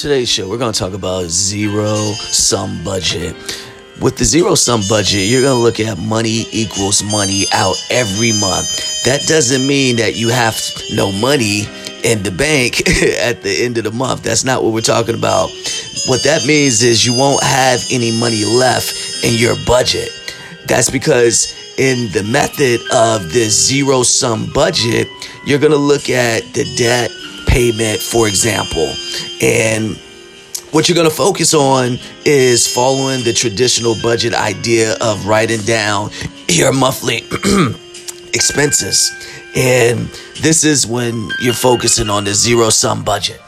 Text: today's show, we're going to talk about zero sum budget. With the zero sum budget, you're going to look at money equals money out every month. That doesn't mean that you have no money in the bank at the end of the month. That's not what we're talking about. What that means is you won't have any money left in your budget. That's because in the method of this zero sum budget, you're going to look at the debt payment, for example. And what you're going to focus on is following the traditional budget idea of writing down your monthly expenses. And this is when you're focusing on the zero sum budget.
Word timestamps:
today's 0.00 0.30
show, 0.30 0.48
we're 0.48 0.56
going 0.56 0.72
to 0.72 0.78
talk 0.78 0.94
about 0.94 1.26
zero 1.26 1.94
sum 2.32 2.82
budget. 2.82 3.36
With 4.00 4.16
the 4.16 4.24
zero 4.24 4.54
sum 4.54 4.80
budget, 4.88 5.28
you're 5.28 5.42
going 5.42 5.58
to 5.58 5.62
look 5.62 5.78
at 5.78 5.98
money 5.98 6.46
equals 6.52 7.02
money 7.02 7.44
out 7.52 7.76
every 7.90 8.32
month. 8.32 9.04
That 9.04 9.20
doesn't 9.28 9.66
mean 9.66 9.96
that 9.96 10.16
you 10.16 10.30
have 10.30 10.58
no 10.94 11.12
money 11.12 11.68
in 12.02 12.22
the 12.22 12.30
bank 12.30 12.80
at 13.20 13.42
the 13.42 13.62
end 13.62 13.76
of 13.76 13.84
the 13.84 13.90
month. 13.90 14.22
That's 14.22 14.42
not 14.42 14.64
what 14.64 14.72
we're 14.72 14.80
talking 14.80 15.14
about. 15.14 15.50
What 16.06 16.24
that 16.24 16.46
means 16.46 16.82
is 16.82 17.04
you 17.04 17.12
won't 17.12 17.42
have 17.42 17.84
any 17.90 18.18
money 18.18 18.46
left 18.46 19.22
in 19.22 19.34
your 19.34 19.54
budget. 19.66 20.08
That's 20.66 20.88
because 20.88 21.52
in 21.76 22.10
the 22.12 22.22
method 22.22 22.80
of 22.90 23.34
this 23.34 23.52
zero 23.68 24.02
sum 24.02 24.50
budget, 24.54 25.08
you're 25.44 25.58
going 25.58 25.72
to 25.72 25.78
look 25.78 26.08
at 26.08 26.40
the 26.54 26.64
debt 26.78 27.10
payment, 27.50 28.00
for 28.00 28.28
example. 28.28 28.94
And 29.42 29.96
what 30.70 30.88
you're 30.88 30.94
going 30.94 31.10
to 31.10 31.14
focus 31.14 31.52
on 31.52 31.98
is 32.24 32.72
following 32.72 33.24
the 33.24 33.32
traditional 33.32 33.96
budget 34.02 34.34
idea 34.34 34.96
of 35.00 35.26
writing 35.26 35.60
down 35.62 36.10
your 36.48 36.72
monthly 36.72 37.18
expenses. 38.32 39.10
And 39.56 40.08
this 40.40 40.62
is 40.62 40.86
when 40.86 41.28
you're 41.40 41.52
focusing 41.52 42.08
on 42.08 42.22
the 42.22 42.34
zero 42.34 42.70
sum 42.70 43.02
budget. 43.02 43.40